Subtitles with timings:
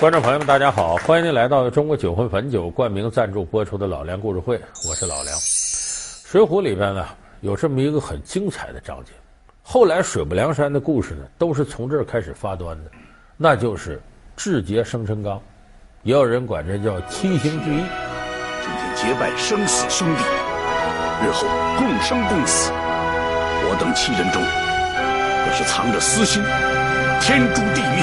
[0.00, 0.96] 观众朋友们，大家好！
[0.96, 4.56] 欢迎您来到中国酒魂汾酒冠名赞助播出的《老梁故事会》，
[4.88, 5.36] 我是老梁。
[6.24, 7.04] 《水浒》里边呢
[7.42, 9.12] 有这么一个很精彩的章节，
[9.62, 12.90] 后来水泊梁山的故事呢都是从这儿开始发端的，
[13.36, 14.00] 那就是
[14.38, 15.38] 志结生辰纲，
[16.02, 17.82] 也有人管这叫七星聚义。
[18.62, 20.22] 今天结拜生死兄弟，
[21.26, 21.46] 日后
[21.76, 22.72] 共生共死。
[22.72, 24.40] 我等七人中，
[25.44, 26.42] 若是藏着私心，
[27.20, 28.02] 天诛地灭，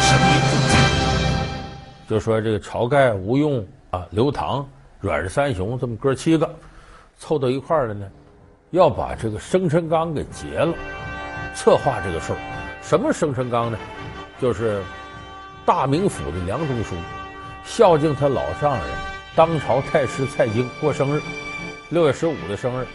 [0.00, 0.81] 神明。
[2.12, 4.68] 就说这个晁盖、吴用啊、刘唐、
[5.00, 6.54] 阮氏三雄这么哥七个
[7.16, 8.06] 凑到一块儿了呢，
[8.72, 10.74] 要把这个生辰纲给结了，
[11.54, 12.38] 策划这个事儿。
[12.82, 13.78] 什么生辰纲呢？
[14.38, 14.82] 就是
[15.64, 16.94] 大名府的梁中书
[17.64, 18.86] 孝敬他老丈人
[19.34, 21.22] 当朝太师蔡京过生日，
[21.88, 22.86] 六月十五的生日，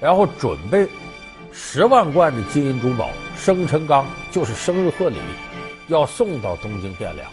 [0.00, 0.88] 然后准备
[1.52, 5.18] 十万贯的金银珠宝，生辰纲就是生日贺礼，
[5.88, 7.30] 要送到东京汴梁。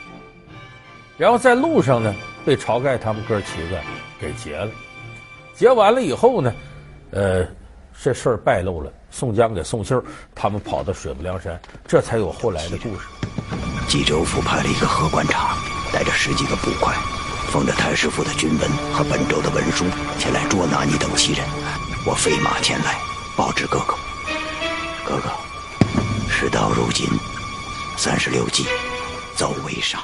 [1.17, 2.13] 然后在路上呢，
[2.45, 3.79] 被晁盖他们哥七个
[4.19, 4.69] 给劫了。
[5.53, 6.53] 劫完了以后呢，
[7.11, 7.47] 呃，
[8.01, 8.91] 这事儿败露了。
[9.09, 10.03] 宋江给送信儿，
[10.35, 11.57] 他们跑到水泊梁山，
[11.87, 13.07] 这才有后来的故事。
[13.87, 15.55] 冀州府派了一个河关察，
[15.93, 16.93] 带着十几个捕快，
[17.47, 19.85] 奉着太师府的军文和本州的文书
[20.19, 21.45] 前来捉拿你等七人。
[22.05, 22.97] 我飞马前来
[23.37, 23.95] 报知哥哥。
[25.05, 25.29] 哥哥，
[26.29, 27.07] 事到如今，
[27.95, 28.65] 三十六计，
[29.37, 30.01] 走为上。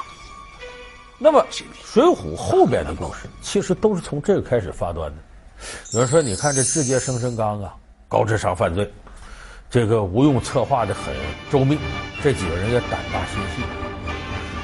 [1.24, 1.46] 那么，
[1.84, 5.16] 《水浒》后边的故事其实都是从这个开始发端的。
[5.92, 7.76] 有人说：“你看这志结生辰纲啊，
[8.08, 8.92] 高智商犯罪，
[9.70, 11.14] 这个吴用策划的很
[11.48, 11.78] 周密，
[12.24, 13.62] 这几个人也胆大心细。”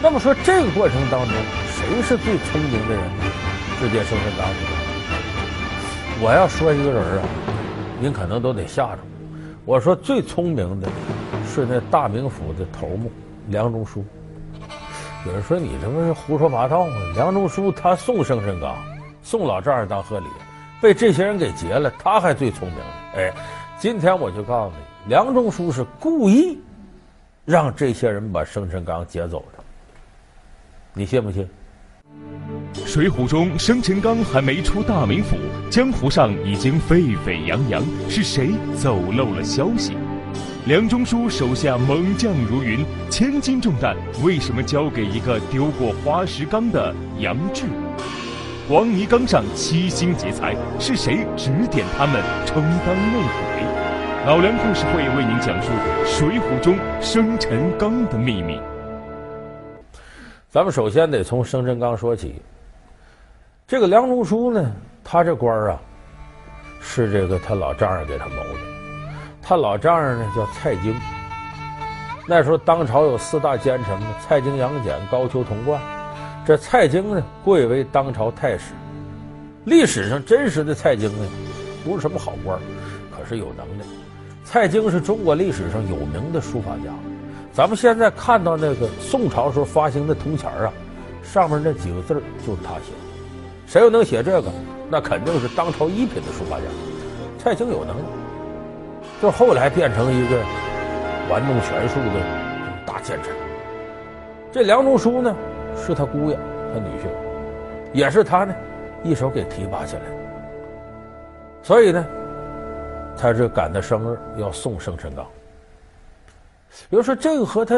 [0.02, 1.32] 那么说这个过程当中，
[1.76, 3.24] 谁是最聪明的人呢？
[3.78, 4.48] 志结生辰纲，
[6.20, 7.24] 我要说一个人啊，
[8.00, 8.98] 您可能都得吓着。
[9.64, 10.88] 我说最聪明的
[11.54, 13.12] 是那大名府的头目
[13.46, 14.04] 梁中书。
[15.26, 16.94] 有人说你这不是胡说八道吗？
[17.14, 18.76] 梁中书他送生辰纲，
[19.22, 20.26] 送老丈人当贺礼，
[20.80, 22.78] 被这些人给劫了，他还最聪明。
[23.16, 23.32] 哎，
[23.78, 26.58] 今天我就告诉你，梁中书是故意
[27.44, 29.62] 让这些人把生辰纲劫走的，
[30.94, 31.48] 你信不信？
[32.86, 35.36] 水浒中生辰纲还没出大名府，
[35.68, 39.96] 江湖上已经沸沸扬扬，是谁走漏了消息？
[40.68, 47.64] 梁中书手下猛将如云，千斤重担为什么交给一个丢过花石纲的杨志？
[48.68, 54.26] 黄泥冈上七星劫财，是谁指点他们充当内鬼？
[54.26, 55.70] 老梁故事会为您讲述
[56.06, 58.60] 《水浒》中生辰纲的秘密。
[60.50, 62.42] 咱们首先得从生辰纲说起。
[63.66, 64.70] 这个梁中书呢，
[65.02, 65.80] 他这官儿啊，
[66.78, 68.77] 是这个他老丈人给他谋的。
[69.48, 70.94] 他老丈人呢叫蔡京，
[72.26, 75.80] 那时候当朝有四大奸臣嘛，蔡京、杨戬、高俅、童贯。
[76.44, 78.74] 这蔡京呢贵为当朝太史，
[79.64, 81.26] 历史上真实的蔡京呢
[81.82, 82.60] 不是什么好官，
[83.10, 83.86] 可是有能耐。
[84.44, 86.92] 蔡京是中国历史上有名的书法家，
[87.50, 90.70] 咱们现在看到那个宋朝时候发行的铜钱啊，
[91.22, 93.66] 上面那几个字就是他写的。
[93.66, 94.52] 谁又能写这个？
[94.90, 96.64] 那肯定是当朝一品的书法家。
[97.38, 98.27] 蔡京有能耐。
[99.20, 100.38] 就后来变成一个
[101.28, 102.20] 玩弄权术的
[102.86, 103.34] 大奸臣。
[104.52, 105.34] 这梁中书呢，
[105.76, 106.38] 是他姑爷，
[106.72, 107.08] 他女婿，
[107.92, 108.54] 也是他呢
[109.02, 110.02] 一手给提拔起来。
[111.64, 112.06] 所以呢，
[113.16, 115.26] 他是赶他生日要送生辰纲。
[116.88, 117.74] 比如说这个和他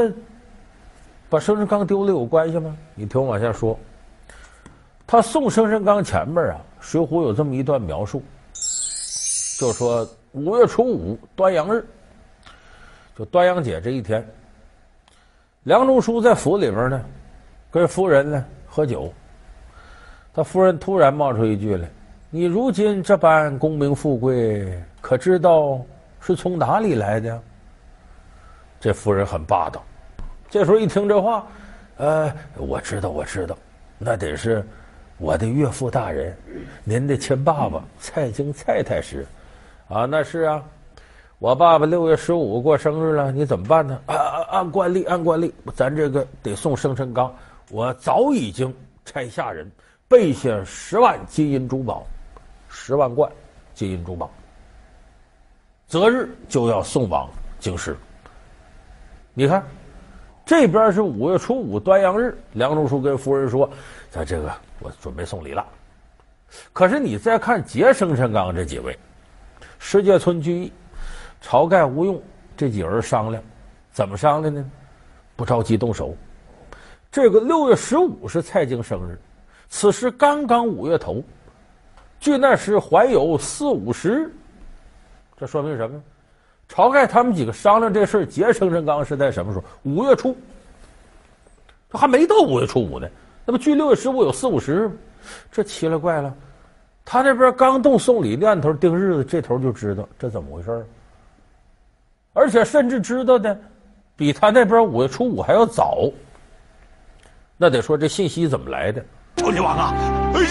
[1.30, 2.76] 把生辰纲丢了有关系吗？
[2.94, 3.78] 你听我往下说。
[5.06, 8.22] 他送生辰纲前面啊，《水浒》有这么一段描述，
[9.58, 10.06] 就说。
[10.32, 11.84] 五月初五，端阳日，
[13.16, 14.24] 就端阳节这一天，
[15.64, 17.04] 梁中书在府里边呢，
[17.70, 19.12] 跟夫人呢喝酒。
[20.32, 21.88] 他夫人突然冒出一句来
[22.30, 25.84] ：“你如今这般功名富贵，可知道
[26.20, 27.42] 是从哪里来的？”
[28.78, 29.84] 这夫人很霸道。
[30.48, 31.44] 这时候一听这话，
[31.96, 33.58] 呃，我知道，我知道，
[33.98, 34.64] 那得是
[35.18, 36.36] 我的岳父大人，
[36.84, 39.26] 您的亲爸爸蔡京蔡太师。
[39.90, 40.62] 啊，那是啊，
[41.40, 44.00] 我爸爸六月十五过生日了，你怎么办呢？
[44.06, 47.34] 按惯例，按惯例，咱这个得送生辰纲。
[47.70, 48.72] 我早已经
[49.04, 49.68] 差下人
[50.06, 52.06] 备下十万金银珠宝，
[52.68, 53.28] 十万贯
[53.74, 54.30] 金银珠宝，
[55.88, 57.28] 择日就要送往
[57.58, 57.96] 京师。
[59.34, 59.60] 你看，
[60.46, 63.68] 这边是五月初五端阳日，梁中书跟夫人说
[64.08, 65.66] ：“咱这个我准备送礼了。”
[66.72, 68.96] 可是你再看结生辰纲这几位。
[69.78, 70.72] 石碣村聚义，
[71.42, 72.20] 晁盖、吴用
[72.56, 73.42] 这几个人商量，
[73.92, 74.64] 怎么商量呢？
[75.36, 76.14] 不着急动手，
[77.10, 79.18] 这个六月十五是蔡京生日，
[79.68, 81.22] 此时刚刚五月头，
[82.18, 84.30] 距那时还有四五十，
[85.38, 86.02] 这说明什么？
[86.68, 89.64] 晁盖他们几个商量这事儿劫生辰纲是在什么时候？
[89.82, 90.36] 五月初，
[91.90, 93.08] 这还没到五月初五呢，
[93.44, 94.94] 那不距六月十五有四五十吗？
[95.50, 96.34] 这奇了怪了，
[97.04, 100.86] 他那边刚动送礼念头定日子，这头就知道这怎么回事，
[102.32, 103.58] 而且甚至知道的
[104.16, 106.08] 比他那边五月初五还要早。
[107.56, 109.04] 那得说这信息怎么来的？
[109.36, 109.94] 朝天王啊，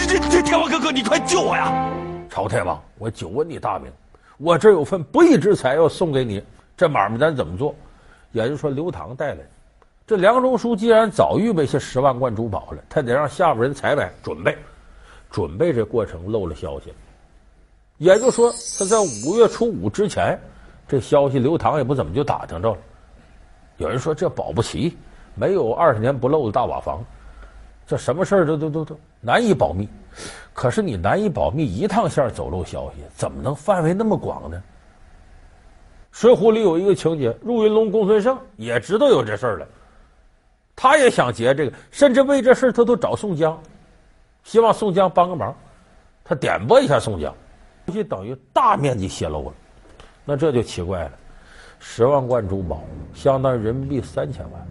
[0.06, 1.90] 这这天王哥哥，你快救我呀！
[2.28, 3.90] 朝天王，我久闻你大名，
[4.38, 6.42] 我这有份不义之财要送给你，
[6.76, 7.74] 这买卖咱怎么做？
[8.32, 9.40] 也就是说，刘唐带来，
[10.06, 14.56] 这梁中书既然早预备下十万贯珠宝了，他得让下边人采买准备，
[15.30, 16.96] 准备这过程漏了消息了。
[17.98, 20.38] 也就说，他在五月初五之前，
[20.88, 22.78] 这消息刘唐也不怎么就打听着了。
[23.76, 24.96] 有人说这保不齐。
[25.36, 27.02] 没有二十年不漏的大瓦房，
[27.86, 29.88] 这什么事儿都都都都难以保密。
[30.52, 34.56] 可是你难以保密，一趟线走漏消息，怎么能范围那么广呢？
[36.10, 39.66] 《水浒》里有一个情节，入云龙公孙胜也知道有这事儿了，
[40.74, 43.58] 他也想劫这个，甚至为这事他都找宋江，
[44.44, 45.54] 希望宋江帮个忙。
[46.24, 47.34] 他点拨一下宋江，
[47.92, 49.54] 就等于大面积泄露了。
[50.24, 51.10] 那这就奇怪了，
[51.80, 52.82] 十万贯珠宝
[53.14, 54.66] 相当于人民币三千万。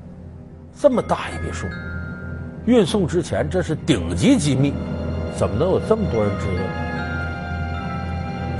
[0.79, 1.67] 这么大一笔数，
[2.65, 4.73] 运送之前这是顶级机密，
[5.35, 6.63] 怎么能有这么多人知道？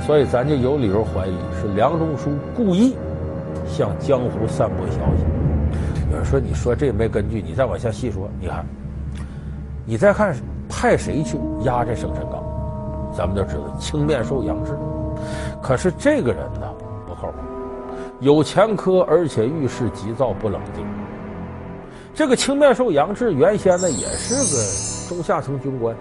[0.06, 2.96] 所以咱就有理由怀疑是梁中书故意
[3.66, 5.24] 向江湖散播消息。
[6.10, 8.66] 有人说：“你说这也没根据。”你再往下细说，你看，
[9.86, 10.34] 你再看
[10.80, 12.42] 派谁去押这生辰纲，
[13.14, 14.72] 咱们就知道青面兽杨志。
[15.60, 16.66] 可是这个人呢，
[17.06, 17.36] 不靠谱，
[18.20, 20.82] 有前科，而且遇事急躁不冷静。
[22.14, 25.94] 这个青面兽杨志原先呢也是个中下层军官，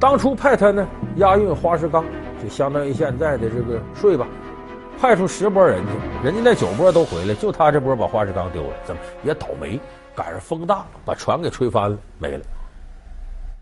[0.00, 2.02] 当初派他呢押运花石纲，
[2.42, 4.26] 就相当于现在的这个税吧，
[4.98, 9.78] 派出十波人去，人家那九波都回来，就他这波把花石纲丢了，怎么也倒霉，
[10.16, 12.42] 赶上风大把船给吹翻了，没了。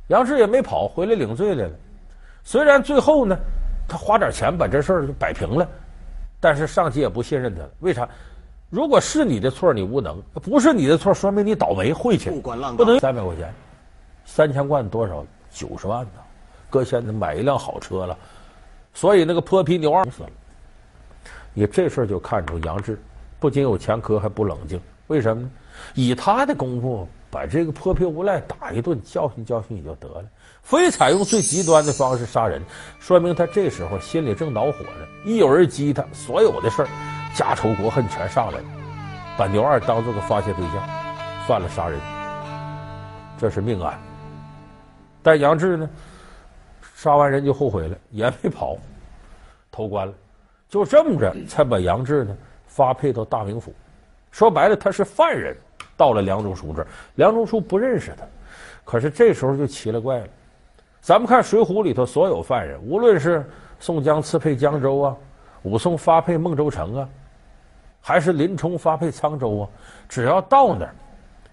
[0.08, 1.72] 杨志也没跑，回来领罪来了。
[2.44, 3.38] 虽然最后呢，
[3.88, 5.66] 他花点钱把这事儿就摆平了，
[6.40, 8.08] 但是上级也不信任他了，为啥？
[8.69, 12.31] 如果是你的错，你无能；不是你的错，说明你倒霉晦气。
[12.31, 12.54] 不
[12.84, 13.52] 能三百块钱，
[14.25, 15.25] 三千贯多少？
[15.50, 16.12] 九十万呢？
[16.70, 18.16] 搁现在买一辆好车了，
[18.94, 20.31] 所以那个泼皮牛二死了。
[21.52, 22.99] 你这事儿就看出杨志
[23.38, 24.81] 不仅有前科，还不冷静。
[25.08, 25.50] 为什么呢？
[25.94, 30.25] 以他的功夫，把这个泼皮无赖打一顿，教训教训也就得了。
[30.61, 32.62] 非采用最极端的方式杀人，
[33.00, 35.06] 说明他这时候心里正恼火呢。
[35.25, 36.88] 一有人激他，所有的事儿。
[37.34, 38.64] 家仇国恨全上来了，
[39.38, 40.87] 把牛二当做个发泄对象，
[41.49, 41.99] 犯了杀人，
[43.38, 43.99] 这是命案。
[45.23, 45.88] 但杨志呢，
[46.94, 48.76] 杀完人就后悔了，也没跑，
[49.70, 50.12] 投官了。
[50.69, 52.37] 就这么着，才把杨志呢
[52.67, 53.75] 发配到大名府。
[54.31, 55.56] 说白了，他是犯人，
[55.96, 58.24] 到了梁中书这儿，梁中书不认识他。
[58.84, 60.26] 可是这时候就奇了怪了，
[61.00, 63.44] 咱们看《水浒》里头所有犯人，无论是
[63.78, 65.16] 宋江刺配江州啊，
[65.62, 67.08] 武松发配孟州城啊。
[68.04, 69.68] 还是林冲发配沧州啊？
[70.08, 70.94] 只要到那儿，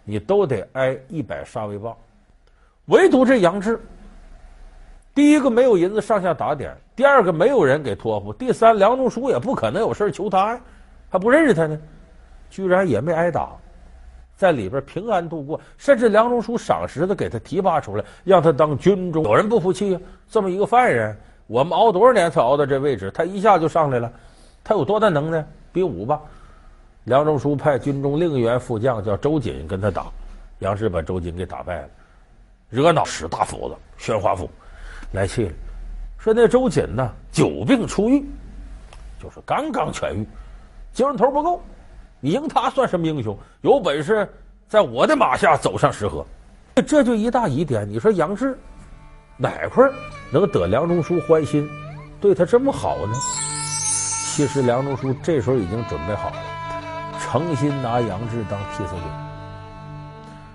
[0.04, 1.96] 你都得挨一百杀威棒。
[2.86, 3.80] 唯独这杨志，
[5.14, 10.62] 第一个没有银子上下打点，第二个没有人给托付，第三梁中书也不可能有事求他呀，
[11.08, 11.80] 还不认识他呢，
[12.50, 13.56] 居然也没挨打，
[14.40, 19.22] 在里边平安度过，甚至梁中书赏识的给他提拔出来，让他当军中。
[19.26, 20.00] 有人不服气呀？
[20.30, 21.14] 这么一个犯人，
[21.48, 24.10] 我们熬多少年才熬到这位置，他一下就上来了，
[24.64, 25.46] 他有多大能耐？
[25.74, 26.22] 比武吧。
[27.04, 30.06] 梁中书派军中另一员副将叫周瑾跟他打，
[30.60, 31.90] 杨志把周瑾给打败了，
[32.70, 34.50] 惹恼使大斧子宣华府
[35.12, 35.52] 来气了，
[36.18, 38.26] 说那周瑾呢久病初愈，
[39.22, 40.26] 就是刚刚痊愈，
[40.94, 41.62] 精神头不够，
[42.20, 43.38] 你赢他算什么英雄？
[43.62, 44.28] 有本事
[44.68, 46.26] 在我的马下走上石河，
[46.86, 47.88] 这就一大疑点。
[47.88, 48.58] 你说杨志
[49.38, 49.90] 哪块
[50.32, 51.70] 能得梁中书欢心，
[52.20, 53.14] 对他这么好呢？
[54.36, 56.36] 其实梁中书这时候已经准备好了。
[57.22, 59.02] 诚心拿杨志当替死鬼，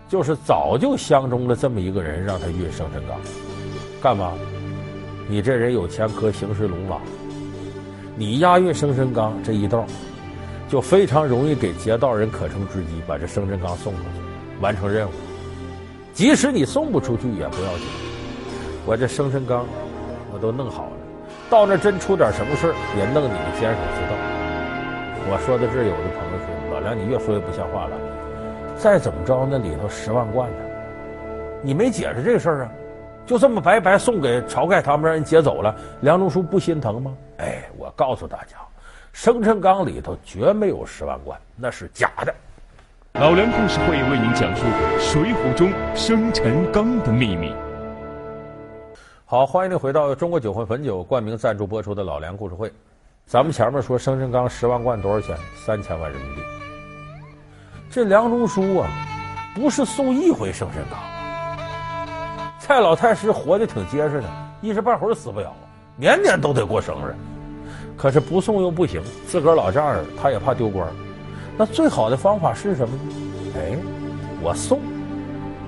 [0.09, 3.17] 就是早就相中了这么一个人，让他运生辰纲，
[4.03, 4.33] 干嘛？
[5.29, 7.01] 你这人有前科，行事鲁莽，
[8.17, 9.87] 你押运生辰纲这一道，
[10.75, 15.13] 就非常容易给劫道人可乘之机，把这生辰纲送出去，完成任务。
[16.13, 17.87] 即使你送不出去也不要紧，
[18.85, 19.65] 我这生辰纲
[20.33, 20.97] 我都弄好了，
[21.49, 24.17] 到那真出点什么事也弄你们监守自盗。
[25.31, 26.75] 我说到这儿，有的朋友说。
[26.75, 27.97] 老梁，你越说越不像话了。
[28.77, 30.59] 再怎么着，那里头十万贯呢？
[31.63, 32.73] 你没解释这事儿啊？
[33.25, 37.13] 就这么白白送给晁盖他们，让人劫走了，梁中书不心疼吗？
[37.37, 38.57] 哎，我告诉大家，
[39.15, 42.35] 生辰纲里头绝没有十万贯，那是假的。
[43.13, 44.65] 老梁故事会为您讲述
[45.01, 47.55] 《水浒》中生辰纲的秘密。
[49.25, 52.69] 好，欢迎您回到中国酒魂汾酒冠名赞助播出的《老梁故事会》。
[53.25, 55.39] 咱们前面说生辰纲十万贯多少钱？
[55.65, 56.43] 三千万人民币。
[57.93, 58.91] 这梁中书啊，
[59.55, 60.99] 不是送一回生辰纲。
[62.59, 64.29] 蔡老太师活得挺结实的，
[64.61, 65.55] 一时半会儿死不了，
[65.97, 67.15] 年年都得过生日。
[67.97, 70.87] 可是不送又不行，自个儿老丈人他也怕丢官。
[71.57, 73.03] 那最好的方法是什么呢？
[73.57, 73.77] 哎，
[74.43, 74.81] 我送，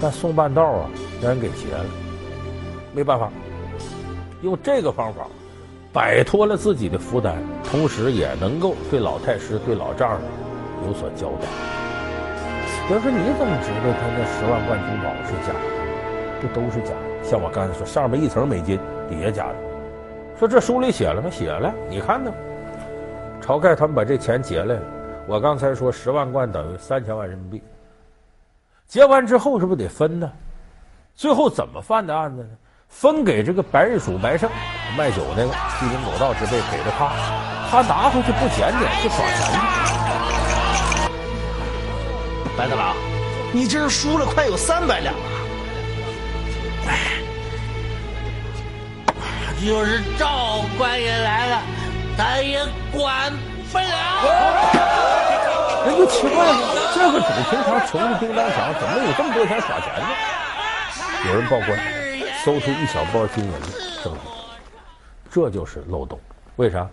[0.00, 0.90] 但送半道啊，
[1.22, 1.84] 让人给劫了。
[2.92, 3.30] 没办法，
[4.42, 5.26] 用这个方法
[5.92, 7.36] 摆脱了自己的负担，
[7.70, 10.20] 同时也能够对老太师、对老丈人
[10.86, 11.46] 有所交代。
[12.90, 15.60] 要说你怎么知道他那十万贯珠宝是假的？
[16.42, 18.78] 这都是假的，像我刚才说，上面一层美金，
[19.08, 19.65] 底下假的。
[20.38, 21.30] 说这书里写了吗？
[21.30, 22.30] 写了，你看呢？
[23.40, 24.82] 晁盖他们把这钱劫来了。
[25.26, 27.62] 我刚才说十万贯等于三千万人民币，
[28.86, 30.30] 劫完之后是不是得分呢？
[31.14, 32.48] 最后怎么犯的案子呢？
[32.88, 34.48] 分给这个白日鼠白胜
[34.96, 35.50] 卖酒那个
[35.80, 37.10] 鸡鸣狗盗之辈给了他，
[37.70, 39.58] 他拿回去不捡捡，就耍钱去。
[42.58, 42.94] 白大郎，
[43.52, 45.35] 你这是输了快有三百两了。
[49.66, 51.60] 就是赵官爷来了，
[52.16, 52.60] 咱也
[52.92, 53.32] 管
[53.72, 53.84] 不了。
[55.84, 60.06] 人就奇怪了，这个主平常穷的叮当响，怎么有这么多钱耍钱呢？
[61.26, 61.76] 有人报官，
[62.44, 63.50] 搜出一小包金银
[64.04, 64.20] 证据，
[65.32, 66.16] 这就是漏洞。
[66.54, 66.88] 为啥？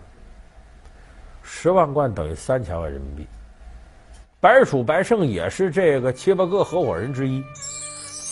[1.44, 3.24] 十万贯等于三千万人民币，
[4.40, 7.40] 白鼠白胜也是这个七八个合伙人之一，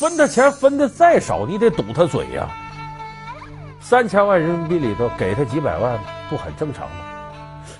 [0.01, 2.49] 分他钱分的再少，你得堵他嘴呀、
[3.93, 7.05] 三千万人民币里头给他几百万，不很正常吗？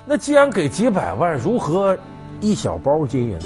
[0.05, 1.97] 那既然给几百万，如何
[2.39, 3.39] 一小包金银？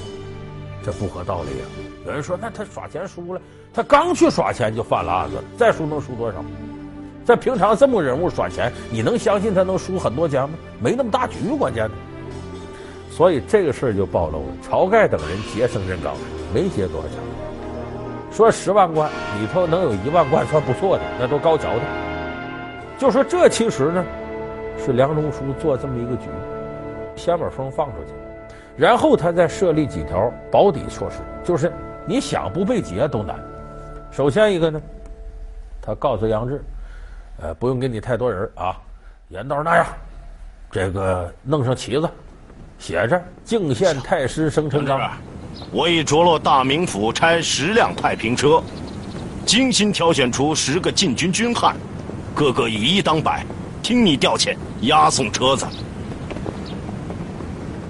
[0.84, 1.64] 这不合道理啊！
[2.04, 3.40] 有人说，那他耍钱输了，
[3.72, 6.44] 他刚去耍钱就犯了案子，再输能输多少？
[7.24, 10.58] 在平常这么人物耍钱，你能相信他能输很多钱吗？
[10.80, 11.94] 没那么大局，关键的。
[13.12, 14.46] 所以这个事儿就暴露了。
[14.68, 16.16] 晁盖等人劫生辰纲，
[16.52, 17.18] 没劫多少钱，
[18.32, 19.08] 说十万贯
[19.40, 22.05] 里头能有一万贯算不错的，那都高瞧的。
[22.98, 24.04] 就说这其实呢，
[24.78, 26.28] 是梁中书做这么一个局，
[27.14, 28.12] 先把风放出去，
[28.76, 31.70] 然后他再设立几条保底措施，就是
[32.06, 33.38] 你想不被劫都难。
[34.10, 34.80] 首先一个呢，
[35.82, 36.62] 他告诉杨志，
[37.42, 38.74] 呃，不用给你太多人啊，
[39.28, 39.86] 严道那样，
[40.70, 42.08] 这个弄上旗子，
[42.78, 44.98] 写着“敬献太师生辰纲”，
[45.70, 48.62] 我已着落大名府差十辆太平车，
[49.44, 51.76] 精心挑选出十个禁军军汉。
[52.36, 53.46] 个个以一当百，
[53.82, 55.66] 听你调遣，押送车子。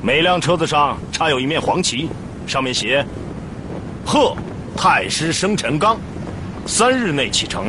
[0.01, 2.09] 每辆车子上插有一面黄旗，
[2.47, 3.05] 上面写
[4.07, 4.37] “贺
[4.77, 5.99] 太师生辰纲”，
[6.65, 7.69] 三日内启程。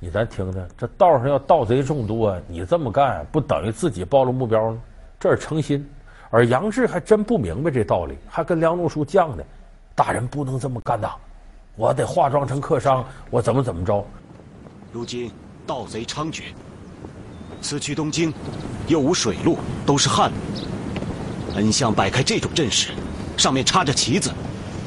[0.00, 4.78] 你咱听听，这道上要盗贼众多，你这么干不等于自己暴露目标吗？
[5.20, 5.88] 这是诚心。
[6.30, 9.44] 而杨志还真不明白这道理，还跟梁中书犟呢。
[9.94, 11.10] 大人不能这么干呐，
[11.76, 14.04] 我得化妆成客商，我怎么怎么着。
[14.92, 15.30] 如今
[15.66, 16.42] 盗贼猖獗，
[17.62, 18.30] 此去东京
[18.88, 19.56] 又无水路，
[19.86, 21.56] 都是汉路。
[21.56, 22.92] 恩相摆开这种阵势，
[23.38, 24.30] 上面插着旗子，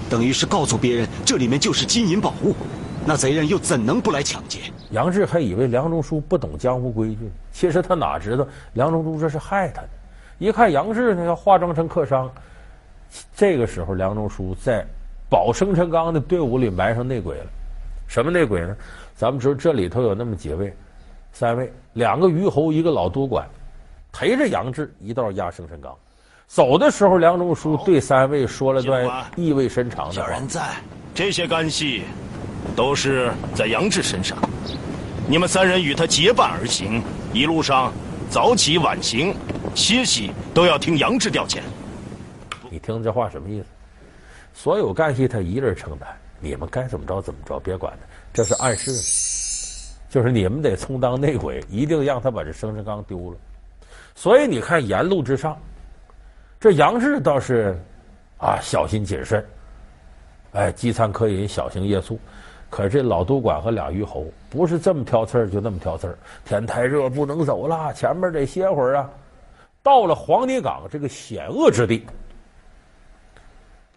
[0.07, 2.55] 等于是告诉别人这里面就是金银宝物，
[3.03, 4.59] 那贼人又怎能不来抢劫？
[4.91, 9.89] 杨志还以为梁中书不懂江湖规矩，其实他哪知道梁中书这是害他的。
[10.37, 12.29] 一看杨志呢要化妆成客商，
[13.35, 14.85] 这个时候梁中书在
[15.31, 17.45] 保生辰纲的队伍里埋上内鬼了。
[18.07, 18.75] 什么内鬼呢？
[19.15, 20.75] 咱们知道这里头有那么几位，
[21.31, 23.47] 三位，两个虞侯，一个老督管，
[24.11, 25.95] 陪着杨志一道压生辰纲。
[26.47, 30.27] 走的时候，梁中书对三位说了段意味深长的话。
[30.27, 30.61] 小人在，
[31.13, 32.03] 这些干系
[32.75, 34.37] 都是在杨志身上。
[35.27, 37.01] 你们三人与他结伴而行，
[37.33, 37.91] 一路上
[38.29, 39.33] 早起晚行，
[39.73, 41.59] 歇息都要听杨志调遣。
[42.69, 43.67] 你听这话什么意思？
[44.53, 46.07] 所有干系他一人承担，
[46.39, 48.07] 你们该怎么着怎么着，别管他。
[48.33, 48.91] 这是暗示，
[50.09, 53.37] 就是你们得充当内鬼，一定让他把这生辰纲丢了。
[54.13, 55.57] 所以你看沿路之上，
[56.59, 57.77] 这杨志倒是
[58.37, 59.45] 啊小心谨慎，
[60.53, 62.19] 哎，饥餐渴饮，小心夜宿。
[62.69, 66.17] 可这老督管和俩虞侯不是这么挑刺儿，就那么挑刺儿。
[66.43, 69.09] 天太热，不能走了，前面得歇会儿啊。
[69.81, 72.05] 到了黄泥岗这个险恶之地，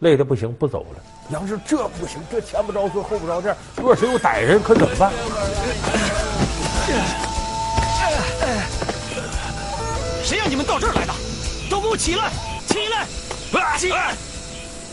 [0.01, 1.03] 累得不行，不走了。
[1.31, 5.13] 杨志这不行，这前不着村后不着店，若是有歹人，可怎么办？
[10.23, 11.13] 谁让你们到这儿来的？
[11.71, 12.31] 都给我起来！
[12.67, 13.07] 起来！
[13.77, 14.15] 起来！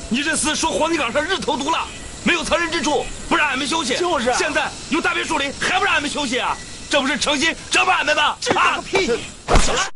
[0.10, 1.86] 你这厮说黄泥岗上日头毒辣，
[2.24, 3.96] 没有藏身之处，不让俺们休息。
[3.98, 6.56] 就是啊，现在有大别墅林，还不让俺们休息啊？
[6.90, 8.36] 这不是诚心折磨俺们吗？
[8.40, 9.08] 这个屁！
[9.08, 9.90] 起来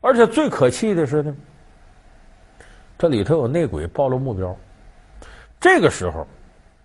[0.00, 1.34] 而且最可气的是呢，
[3.00, 4.54] 这里头有内鬼暴露目标。
[5.58, 6.26] 这个时候，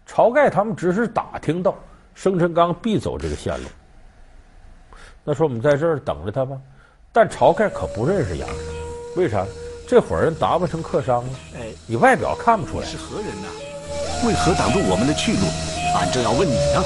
[0.09, 1.75] 晁盖他们只是打听到
[2.13, 3.67] 生辰纲必走这个线路，
[5.25, 6.55] 那说我们在这儿等着他吧。
[7.11, 8.55] 但晁盖可不认识杨志，
[9.17, 9.45] 为啥？
[9.85, 12.85] 这伙人打扮成客商了，哎，你外表看不出来。
[12.85, 13.47] 是何人呢？
[14.25, 15.45] 为何挡住我们的去路？
[15.97, 16.81] 俺正要问你呢。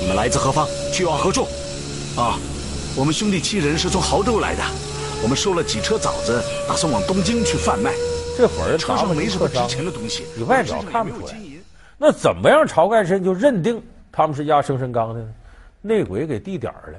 [0.00, 0.66] 你们来自何方？
[0.92, 1.44] 去往何处？
[2.16, 2.40] 啊，
[2.96, 4.62] 我们兄弟七人是从亳州来的。
[5.22, 7.94] 我们收了几车枣子，打算往东京去贩卖。
[8.36, 11.34] 这会儿车上没什么值钱的东西，你外表看不出来。
[11.96, 12.66] 那怎么样？
[12.66, 15.28] 晁盖先就认定他们是押生辰纲的呢？
[15.80, 16.98] 内鬼给递点儿了。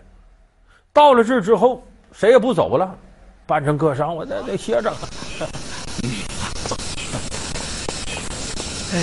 [0.91, 2.97] 到了这之后，谁也不走了，
[3.45, 4.91] 扮成客商，我在这歇着。
[6.01, 6.09] 嗯，
[6.67, 6.75] 走。
[8.93, 8.99] 哎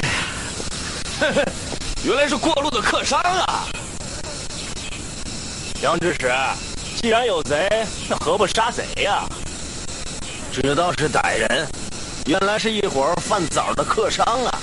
[1.31, 1.45] 呀，
[2.05, 3.67] 原来是过路的客商啊！
[5.83, 6.33] 杨知史。
[6.97, 7.69] 既然有贼，
[8.09, 9.25] 那何不杀贼呀？
[10.51, 11.67] 知道是歹人，
[12.27, 14.59] 原来是一伙贩枣的客商啊！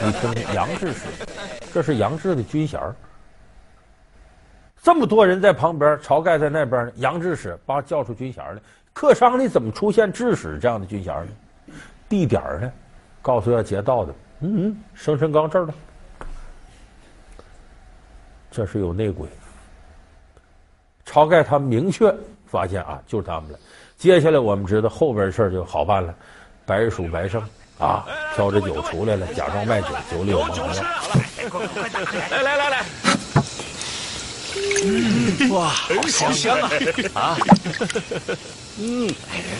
[0.00, 1.00] 你听，杨志使，
[1.72, 2.80] 这是杨志的军衔。
[4.80, 8.60] 这么多人在旁边，晁盖在那边呢，杨志使把叫出军衔来。
[8.92, 11.74] 客商你怎么出现志使这样的军衔呢？
[12.08, 12.72] 地点呢？
[13.20, 14.14] 告诉要劫道的。
[14.38, 15.74] 嗯嗯，生辰纲这儿呢。
[18.52, 19.28] 这是有内鬼。
[21.04, 22.14] 晁盖他明确
[22.46, 23.58] 发现啊，就是他们了。
[23.98, 26.14] 接下来我们知道后边的事儿就好办了。
[26.66, 27.42] 白鼠白胜
[27.78, 30.66] 啊，挑着酒出来了，假装卖酒，酒里有猛药。
[32.30, 32.84] 来来来来，
[34.84, 36.70] 嗯，哇，好香啊！
[37.14, 37.36] 啊，
[38.78, 39.12] 嗯，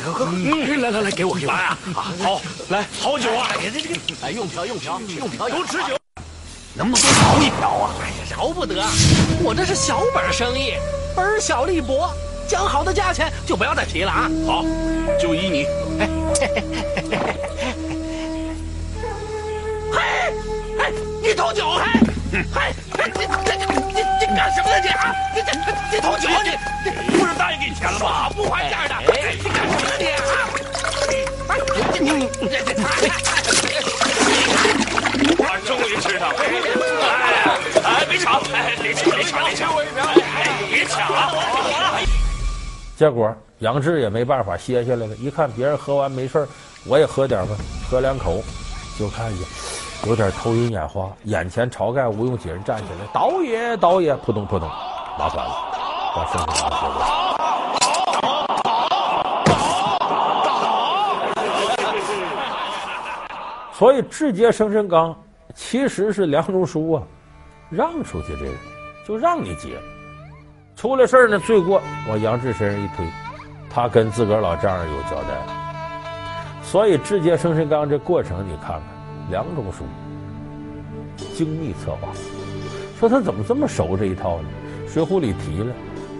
[0.07, 1.79] 嗯，来来来，给我给我啊！
[1.95, 3.49] 好，来好酒啊！
[3.61, 5.97] 这这个，哎，用瓢用瓢用瓢，都吃酒，
[6.75, 7.95] 能不能多少一瓢啊？
[8.01, 8.77] 哎呀，饶不得！
[9.43, 10.75] 我这是小本生意。
[11.15, 12.11] 本小利薄，
[12.47, 14.31] 讲好的价钱就不要再提了啊！
[14.47, 14.65] 好，
[15.19, 15.67] 就依你。
[19.93, 19.99] 嘿，
[20.79, 21.71] 嘿，你偷酒！
[21.75, 21.85] 嘿，
[22.53, 22.75] 嘿，
[23.07, 23.65] 你这这你
[24.21, 25.15] 你干什么呢你啊？
[25.35, 25.49] 你这
[25.93, 26.51] 你偷酒你
[26.85, 28.29] 你不是答应给你钱了吗？
[28.35, 28.95] 不还价的！
[28.95, 30.13] 哎，你干什么你啊？
[31.49, 31.51] 哎，
[31.93, 32.69] 你你你这这
[35.39, 36.37] 我终于吃上了！
[37.05, 37.13] 哎
[37.85, 38.27] 哎，别抢！
[38.53, 39.11] 哎，别抢！
[39.11, 39.33] 别抢！
[39.45, 39.63] 别抢！
[40.71, 40.95] 别抢！
[42.97, 45.15] 结果杨志也没办法歇下来了。
[45.17, 46.47] 一看别人喝完没事
[46.87, 47.55] 我也喝点吧。
[47.91, 48.41] 喝两口，
[48.99, 49.47] 就看见
[50.07, 51.11] 有点头晕眼花。
[51.25, 54.69] 眼前晁盖吴用几人站起来，倒爷，倒爷，扑通扑通，
[55.19, 55.53] 麻烦了，
[56.15, 57.07] 把生辰纲接过来。
[63.73, 65.15] 所以智劫生辰纲
[65.55, 67.03] 其实是梁中书啊，
[67.71, 68.53] 让出去这个，
[69.07, 69.77] 就让你接。
[70.85, 73.07] 出了事儿呢，罪过往杨志身上一推，
[73.71, 76.63] 他跟自个儿老丈人有交代。
[76.63, 78.83] 所以智劫生辰纲这过程，你看看
[79.31, 79.85] 梁中书
[81.33, 82.09] 精密策划，
[83.01, 84.49] 说他怎么这么熟这一套呢？
[84.87, 85.73] 水浒里提了，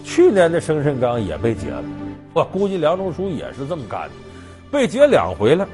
[0.03, 1.85] 去年的生辰纲也被劫了，
[2.33, 4.15] 我估计梁中书也是这么干的，
[4.73, 5.69] 被劫两回了。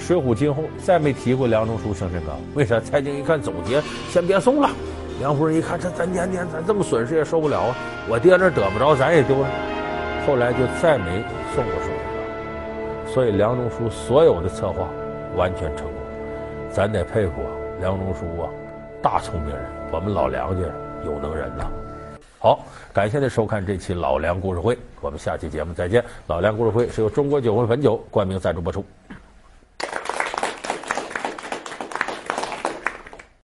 [0.00, 2.80] 水浒今后再没提过梁中书生辰纲，为啥？
[2.80, 4.70] 蔡京一看总结，先别送了。
[5.18, 7.76] 梁夫人一看，这咱年年咱这么损失也受不了啊！
[8.08, 9.48] 我爹那得不着，咱也丢了。
[10.24, 14.88] 后来就再没送过生辰纲，所以梁中书所有的策划
[15.36, 15.94] 完全成功，
[16.70, 17.32] 咱得佩服
[17.80, 18.48] 梁中书啊，
[19.02, 20.66] 大聪明人，我们老梁家
[21.04, 21.68] 有能人呐。
[22.38, 22.60] 好，
[22.92, 26.04] 感谢您收看这期老梁故事会，我们下期节目再见。
[26.28, 28.84] 老梁故事会是由中国酒魂汾酒冠名赞助播出。